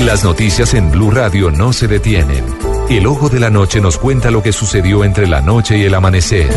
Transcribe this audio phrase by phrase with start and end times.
[0.00, 2.44] Las noticias en Blue Radio no se detienen.
[2.90, 5.94] El ojo de la noche nos cuenta lo que sucedió entre la noche y el
[5.94, 6.48] amanecer.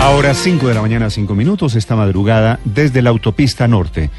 [0.00, 4.10] Ahora 5 de la mañana, 5 minutos, esta madrugada, desde la autopista norte.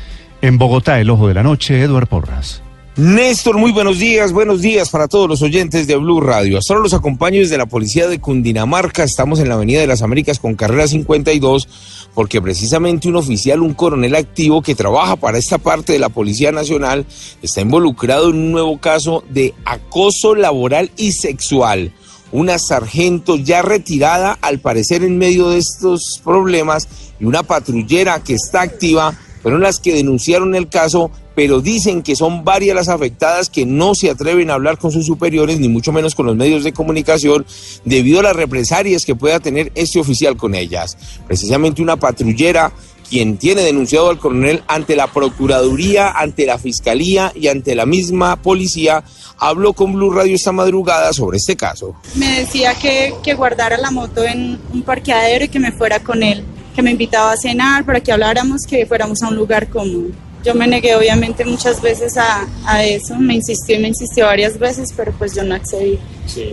[0.41, 2.64] En Bogotá, el ojo de la noche, Eduard Porras.
[2.97, 6.57] Néstor, muy buenos días, buenos días para todos los oyentes de Blue Radio.
[6.57, 9.03] Hasta ahora los acompaño desde la policía de Cundinamarca.
[9.03, 11.67] Estamos en la Avenida de las Américas con carrera 52,
[12.13, 16.53] porque precisamente un oficial, un coronel activo que trabaja para esta parte de la Policía
[16.53, 17.05] Nacional,
[17.41, 21.91] está involucrado en un nuevo caso de acoso laboral y sexual
[22.31, 26.87] una sargento ya retirada, al parecer en medio de estos problemas,
[27.19, 32.15] y una patrullera que está activa, fueron las que denunciaron el caso, pero dicen que
[32.15, 35.91] son varias las afectadas que no se atreven a hablar con sus superiores, ni mucho
[35.91, 37.45] menos con los medios de comunicación,
[37.83, 40.97] debido a las represalias que pueda tener este oficial con ellas.
[41.27, 42.73] Precisamente una patrullera
[43.07, 48.37] quien tiene denunciado al coronel ante la Procuraduría, ante la Fiscalía y ante la misma
[48.37, 49.03] policía,
[49.37, 51.93] habló con Blue Radio esta madrugada sobre este caso.
[52.15, 56.23] Me decía que, que guardara la moto en un parqueadero y que me fuera con
[56.23, 56.43] él,
[56.75, 60.13] que me invitaba a cenar para que habláramos, que fuéramos a un lugar común.
[60.43, 64.59] Yo me negué obviamente muchas veces a, a eso, me insistió y me insistió varias
[64.59, 65.97] veces, pero pues yo no accedí.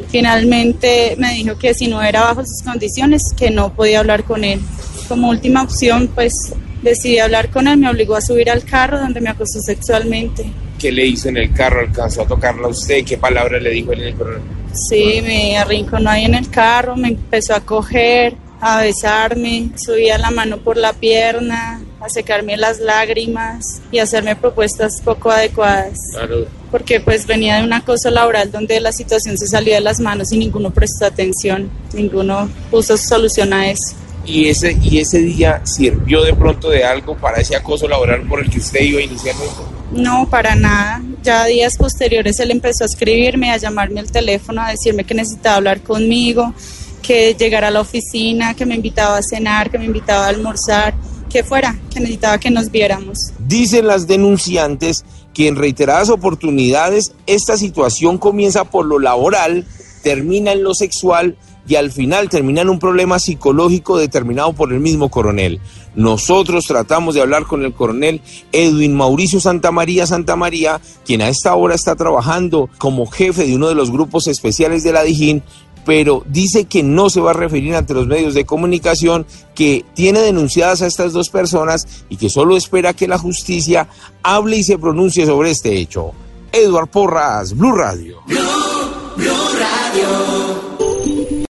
[0.08, 4.44] Finalmente me dijo que si no era bajo sus condiciones, que no podía hablar con
[4.44, 4.60] él.
[5.08, 6.32] Como última opción, pues
[6.80, 10.50] decidí hablar con él, me obligó a subir al carro donde me acosó sexualmente.
[10.78, 11.80] ¿Qué le hizo en el carro?
[11.80, 13.04] ¿Alcanzó a tocarla a usted?
[13.04, 14.42] ¿Qué palabras le dijo en el coronel?
[14.88, 20.30] Sí, me arrinconó ahí en el carro, me empezó a coger, a besarme, subía la
[20.30, 25.98] mano por la pierna, a secarme las lágrimas y hacerme propuestas poco adecuadas.
[26.12, 26.46] Claro.
[26.70, 30.30] Porque pues venía de un acoso laboral donde la situación se salía de las manos
[30.30, 33.96] y ninguno prestó atención, ninguno puso solución a eso.
[34.24, 38.44] ¿Y ese, ¿Y ese día sirvió de pronto de algo para ese acoso laboral por
[38.44, 39.56] el que usted iba inicialmente?
[39.90, 41.02] No, para nada.
[41.24, 45.56] Ya días posteriores él empezó a escribirme, a llamarme al teléfono, a decirme que necesitaba
[45.56, 46.54] hablar conmigo,
[47.02, 50.94] que llegara a la oficina, que me invitaba a cenar, que me invitaba a almorzar,
[51.28, 53.18] que fuera, que necesitaba que nos viéramos.
[53.40, 55.04] Dicen las denunciantes
[55.34, 59.66] que en reiteradas oportunidades esta situación comienza por lo laboral,
[60.02, 61.36] termina en lo sexual
[61.66, 65.60] y al final termina en un problema psicológico determinado por el mismo coronel.
[65.94, 68.20] Nosotros tratamos de hablar con el coronel
[68.50, 73.74] Edwin Mauricio Santamaría Santamaría, quien a esta hora está trabajando como jefe de uno de
[73.74, 75.42] los grupos especiales de la Dijín,
[75.84, 80.20] pero dice que no se va a referir ante los medios de comunicación, que tiene
[80.20, 83.88] denunciadas a estas dos personas y que solo espera que la justicia
[84.22, 86.12] hable y se pronuncie sobre este hecho.
[86.52, 88.18] Edward Porras, Blue Radio.